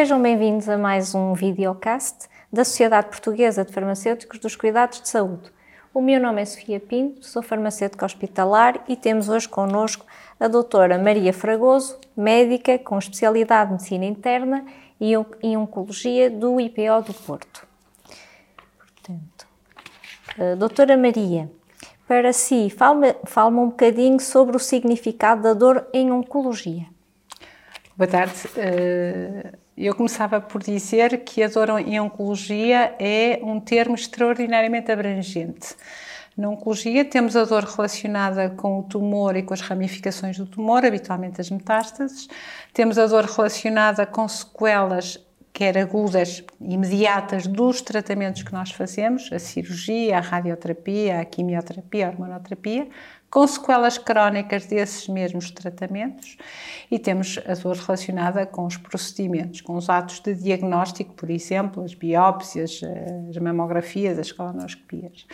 [0.00, 5.52] Sejam bem-vindos a mais um videocast da Sociedade Portuguesa de Farmacêuticos dos Cuidados de Saúde.
[5.92, 10.06] O meu nome é Sofia Pinto, sou farmacêutica hospitalar e temos hoje connosco
[10.40, 14.64] a doutora Maria Fragoso, médica com especialidade de Medicina Interna
[14.98, 15.14] e
[15.54, 17.66] Oncologia do IPO do Porto.
[18.78, 19.46] Portanto,
[20.56, 21.52] doutora Maria,
[22.08, 26.86] para si, fale-me fale um bocadinho sobre o significado da dor em Oncologia.
[27.94, 28.48] Boa tarde.
[28.56, 29.52] Eh,
[29.86, 35.74] eu começava por dizer que a dor em oncologia é um termo extraordinariamente abrangente.
[36.36, 40.84] Na oncologia temos a dor relacionada com o tumor e com as ramificações do tumor,
[40.84, 42.28] habitualmente as metástases.
[42.72, 45.18] Temos a dor relacionada com sequelas
[45.52, 52.10] quer agudas, imediatas dos tratamentos que nós fazemos, a cirurgia, a radioterapia, a quimioterapia, a
[52.10, 52.88] hormonoterapia,
[53.30, 56.36] com sequelas crónicas desses mesmos tratamentos
[56.90, 61.84] e temos a dor relacionada com os procedimentos, com os atos de diagnóstico, por exemplo,
[61.84, 62.80] as biópsias,
[63.28, 65.26] as mamografias, as colonoscopias.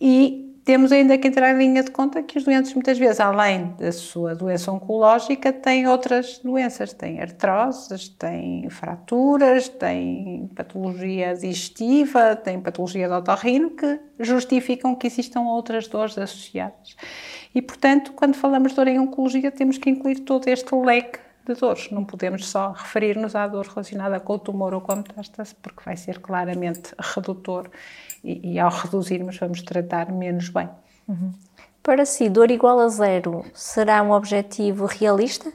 [0.00, 3.74] E temos ainda que entrar em linha de conta que os doentes, muitas vezes, além
[3.76, 6.92] da sua doença oncológica, têm outras doenças.
[6.92, 15.40] Têm artroses, têm fraturas, têm patologia digestiva, têm patologia de otorrino, que justificam que existam
[15.40, 16.94] outras dores associadas.
[17.52, 21.18] E, portanto, quando falamos de dor em oncologia, temos que incluir todo este leque
[21.54, 21.90] de dores.
[21.90, 25.82] Não podemos só referir-nos à dor relacionada com o tumor ou com a metástase, porque
[25.84, 27.70] vai ser claramente redutor
[28.22, 30.68] e, e ao reduzirmos vamos tratar menos bem.
[31.08, 31.32] Uhum.
[31.82, 35.50] Para si, dor igual a zero será um objetivo realista?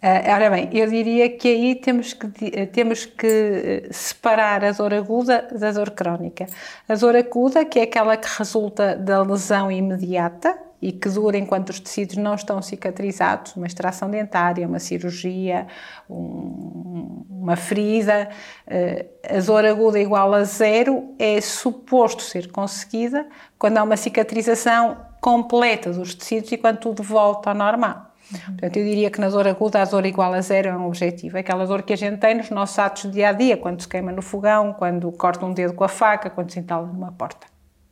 [0.00, 4.94] Uh, ora bem, eu diria que aí temos que, temos que eh, separar a dor
[4.94, 6.46] aguda da dor crónica.
[6.88, 11.70] A dor aguda, que é aquela que resulta da lesão imediata, e que dura enquanto
[11.70, 15.66] os tecidos não estão cicatrizados, uma extração dentária, uma cirurgia,
[16.08, 18.28] um, uma ferida,
[18.66, 23.26] uh, a dor aguda igual a zero é suposto ser conseguida
[23.58, 28.08] quando há uma cicatrização completa dos tecidos e quando tudo volta ao normal.
[28.30, 28.38] Uhum.
[28.38, 31.36] Portanto, eu diria que na dor aguda a dor igual a zero é um objetivo.
[31.36, 33.80] É aquela dor que a gente tem nos nossos atos do dia a dia, quando
[33.80, 37.10] se queima no fogão, quando corta um dedo com a faca, quando se entala numa
[37.10, 37.46] porta.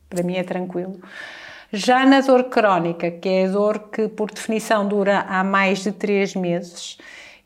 [0.08, 1.00] Para mim é tranquilo.
[1.72, 5.92] Já na dor crónica, que é a dor que por definição dura há mais de
[5.92, 6.96] três meses,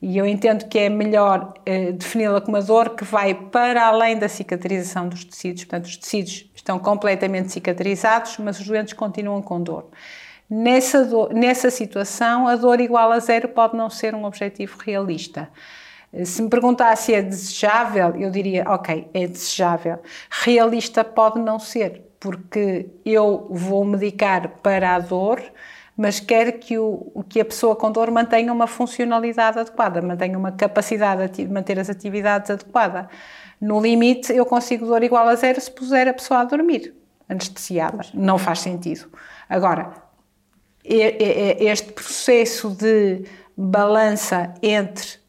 [0.02, 4.18] e eu entendo que é melhor eh, defini-la como uma dor que vai para além
[4.18, 9.62] da cicatrização dos tecidos, portanto, os tecidos estão completamente cicatrizados, mas os doentes continuam com
[9.62, 9.88] dor.
[10.48, 15.48] Nessa, dor, nessa situação, a dor igual a zero pode não ser um objetivo realista.
[16.24, 20.00] Se me perguntasse se é desejável, eu diria, ok, é desejável.
[20.28, 25.42] Realista pode não ser, porque eu vou medicar para a dor,
[25.96, 30.52] mas quero que, o, que a pessoa com dor mantenha uma funcionalidade adequada, mantenha uma
[30.52, 33.08] capacidade de manter as atividades adequada.
[33.58, 36.94] No limite, eu consigo dor igual a zero se puser a pessoa a dormir,
[37.28, 38.00] anestesiada.
[38.12, 39.10] Não faz sentido.
[39.48, 39.92] Agora,
[40.84, 43.24] este processo de
[43.56, 45.19] balança entre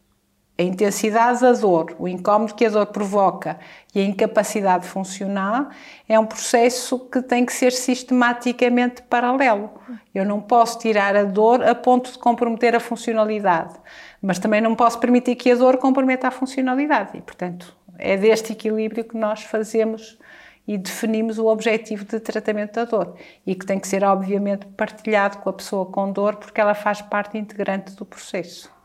[0.61, 3.59] a intensidade da dor, o incómodo que a dor provoca
[3.93, 5.69] e a incapacidade funcional
[6.07, 9.71] é um processo que tem que ser sistematicamente paralelo.
[10.13, 13.73] Eu não posso tirar a dor a ponto de comprometer a funcionalidade,
[14.21, 17.17] mas também não posso permitir que a dor comprometa a funcionalidade.
[17.17, 20.19] E, portanto, é deste equilíbrio que nós fazemos
[20.67, 23.15] e definimos o objetivo de tratamento da dor
[23.47, 27.01] e que tem que ser, obviamente, partilhado com a pessoa com dor porque ela faz
[27.01, 28.80] parte integrante do processo.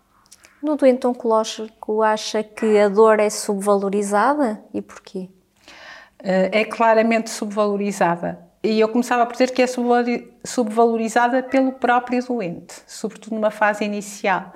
[0.66, 5.28] No doente oncológico, acha que a dor é subvalorizada e porquê?
[6.19, 8.41] Eh, é claramente subvalorizada.
[8.65, 9.66] E eu começava por dizer que é
[10.44, 14.53] subvalorizada pelo próprio doente, sobretudo numa fase inicial.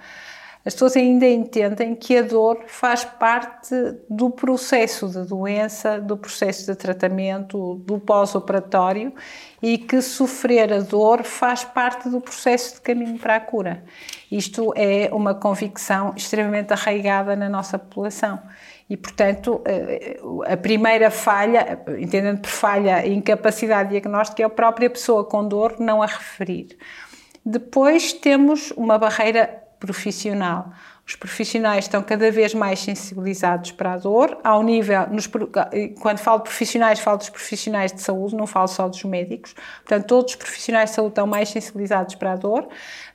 [0.65, 3.75] As pessoas ainda entendem que a dor faz parte
[4.11, 9.15] do processo de doença, do processo de tratamento, do pós-operatório
[9.63, 13.83] e que sofrer a dor faz parte do processo de caminho para a cura.
[14.31, 18.39] Isto é uma convicção extremamente arraigada na nossa população.
[18.89, 25.25] E, portanto, eh, a primeira falha, entendendo por falha incapacidade diagnóstica, é a própria pessoa
[25.25, 26.77] com dor não a referir.
[27.45, 30.71] Depois temos uma barreira profissional.
[31.05, 35.29] Os profissionais estão cada vez mais sensibilizados para a dor, ao nível, nos,
[36.01, 39.55] quando falo de profissionais, falo dos profissionais de saúde, não falo só dos médicos.
[39.79, 42.69] Portanto, todos os profissionais de saúde estão mais sensibilizados para a dor,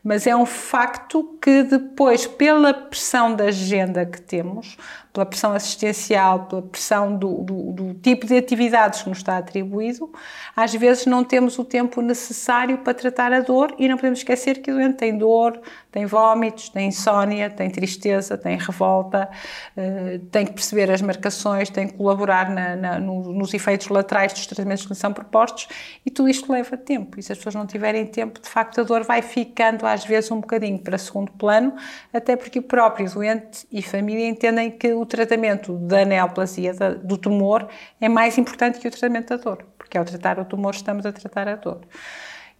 [0.04, 4.76] mas é um facto que depois, pela pressão da agenda que temos,
[5.16, 10.12] pela pressão assistencial, pela pressão do, do, do, tipo de atividades que nos está atribuído,
[10.54, 14.62] às vezes não temos o tempo necessário para tratar a dor e não podemos esquecer
[14.62, 19.30] que o doente tem dor, tem vômitos, tem insónia, tem tristeza, tem revolta,
[19.78, 24.34] uh, tem que perceber as marcações, tem que colaborar na, na, no, nos efeitos laterais
[24.34, 25.70] dos tratamentos que lhe são propostos
[26.06, 27.18] e tudo isto leva tempo.
[27.18, 30.30] E se as pessoas não tiverem tempo, de facto a dor vai ficando às vezes
[30.30, 31.74] um bocadinho para segundo plano,
[32.14, 37.18] até porque o próprio doente e família entendem que o tratamento da neoplasia, da, do
[37.18, 37.68] tumor,
[38.02, 41.12] é mais importante que o tratamento da dor, porque ao tratar o tumor estamos a
[41.12, 41.82] tratar a dor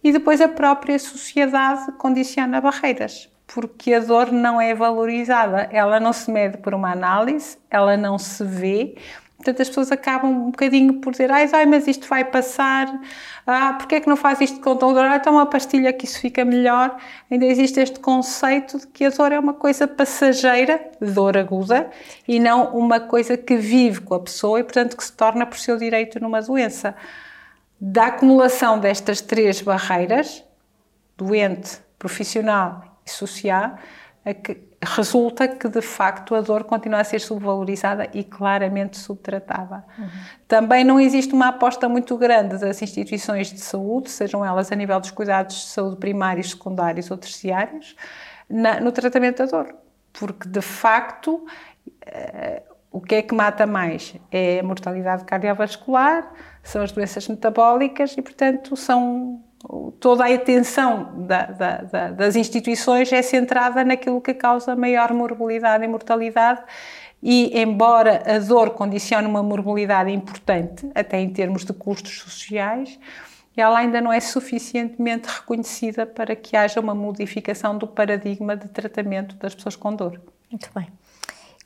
[0.06, 6.12] e depois a própria sociedade condiciona barreiras, porque a dor não é valorizada, ela não
[6.12, 8.94] se mede por uma análise, ela não se vê.
[9.36, 12.88] Portanto, as pessoas acabam um bocadinho por dizer, ai, ai mas isto vai passar,
[13.46, 14.98] ah, porque é que não faz isto com dor?
[14.98, 16.96] Ah, toma uma pastilha que isso fica melhor.
[17.30, 21.90] Ainda existe este conceito de que a dor é uma coisa passageira, dor aguda,
[22.26, 25.58] e não uma coisa que vive com a pessoa e, portanto, que se torna por
[25.58, 26.96] seu direito numa doença
[27.78, 30.42] da acumulação destas três barreiras,
[31.16, 33.76] doente, profissional e social,
[34.42, 34.54] que
[34.86, 39.84] resulta que de facto a dor continua a ser subvalorizada e claramente subtratada.
[39.98, 40.08] Uhum.
[40.48, 44.98] Também não existe uma aposta muito grande das instituições de saúde, sejam elas a nível
[45.00, 47.96] dos cuidados de saúde primários, secundários ou terciários,
[48.48, 49.74] na, no tratamento da dor,
[50.12, 51.44] porque de facto
[52.06, 52.62] eh,
[52.96, 54.14] o que é que mata mais?
[54.30, 59.42] É a mortalidade cardiovascular, são as doenças metabólicas e, portanto, são
[60.00, 65.84] toda a atenção da, da, da, das instituições é centrada naquilo que causa maior morbilidade
[65.84, 66.62] e mortalidade
[67.22, 72.98] e embora a dor condicione uma morbilidade importante, até em termos de custos sociais,
[73.56, 79.34] ela ainda não é suficientemente reconhecida para que haja uma modificação do paradigma de tratamento
[79.36, 80.20] das pessoas com dor.
[80.50, 80.88] Muito bem.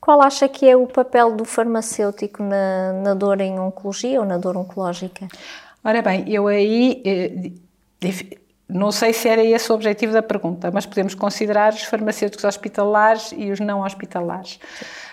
[0.01, 4.39] Qual acha que é o papel do farmacêutico na, na dor em oncologia ou na
[4.39, 5.29] dor oncológica?
[5.85, 7.53] Ora bem, eu aí eh,
[8.69, 13.33] não sei se era esse o objetivo da pergunta, mas podemos considerar os farmacêuticos hospitalares
[13.37, 14.59] e os não hospitalares.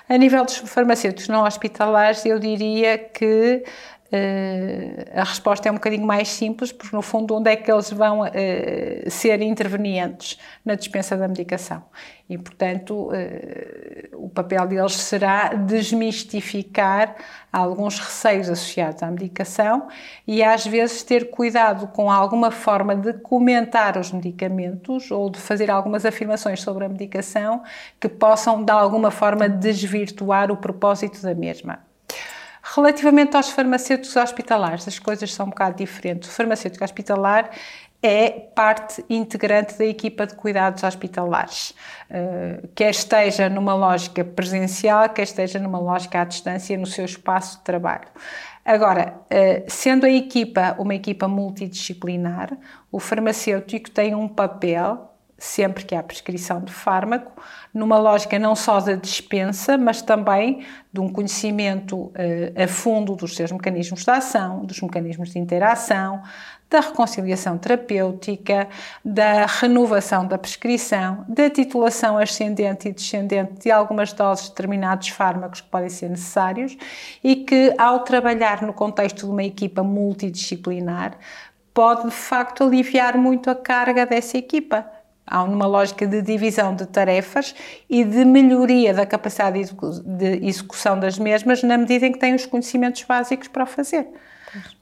[0.07, 3.63] A nível dos farmacêuticos não hospitalares, eu diria que
[5.13, 8.21] a resposta é um bocadinho mais simples, porque no fundo, onde é que eles vão
[8.21, 8.29] uh,
[9.09, 11.83] ser intervenientes na dispensa da medicação?
[12.29, 13.11] E, portanto, uh,
[14.13, 17.15] o papel deles será desmistificar
[17.51, 19.87] alguns receios associados à medicação
[20.25, 25.69] e, às vezes, ter cuidado com alguma forma de comentar os medicamentos ou de fazer
[25.69, 27.61] algumas afirmações sobre a medicação
[27.99, 31.86] que possam, de alguma forma, desvirtuar o propósito da mesma.
[32.75, 36.29] Relativamente aos farmacêuticos hospitalares, as coisas são um bocado diferentes.
[36.29, 37.49] O farmacêutico hospitalar
[38.01, 41.73] é parte integrante da equipa de cuidados hospitalares,
[42.11, 47.57] uh, quer esteja numa lógica presencial, quer esteja numa lógica à distância no seu espaço
[47.57, 48.07] de trabalho.
[48.63, 52.55] Agora, uh, sendo a equipa uma equipa multidisciplinar,
[52.91, 57.31] o farmacêutico tem um papel sempre que há prescrição de fármaco,
[57.73, 62.13] numa lógica não só da dispensa, mas também de um conhecimento uh,
[62.63, 66.23] a fundo dos seus mecanismos de ação, dos mecanismos de interação,
[66.69, 68.67] da reconciliação terapêutica,
[69.05, 75.61] da renovação da prescrição, da titulação ascendente e descendente de algumas doses de determinados fármacos
[75.61, 76.75] que podem ser necessários
[77.23, 81.13] e que, ao trabalhar no contexto de uma equipa multidisciplinar,
[81.73, 84.96] pode de facto aliviar muito a carga dessa equipa
[85.29, 87.53] Há uma lógica de divisão de tarefas
[87.89, 89.59] e de melhoria da capacidade
[90.05, 94.07] de execução das mesmas na medida em que têm os conhecimentos básicos para o fazer.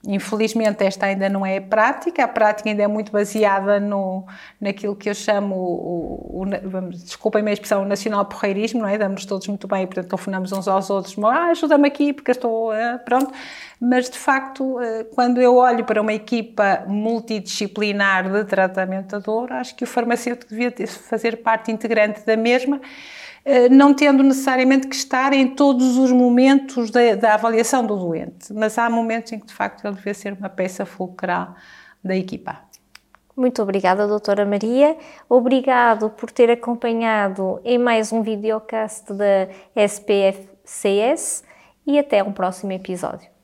[0.07, 4.24] Infelizmente, esta ainda não é a prática, a prática ainda é muito baseada no,
[4.62, 8.98] naquilo que eu chamo, o, o, desculpem a expressão, o nacional porreirismo, não é?
[8.98, 13.00] Damos todos muito bem, portanto, telefonamos uns aos outros, ah, ajuda-me aqui porque estou, uh,
[13.03, 13.34] pronto.
[13.79, 19.51] Mas, de facto, uh, quando eu olho para uma equipa multidisciplinar de tratamento da dor,
[19.51, 22.89] acho que o farmacêutico devia fazer parte integrante da mesma eh,
[23.70, 28.78] não tendo necessariamente que estar em todos os momentos da, da, avaliação do doente, mas
[28.78, 31.56] há momentos em que de facto ele deve ser uma peça fulcral
[32.04, 32.60] da equipa.
[33.36, 34.98] Muito obrigada, doutora Maria.
[35.28, 41.44] Obrigado por ter acompanhado em mais um videocast da SPFCS
[41.86, 43.35] e até um próximo episódio.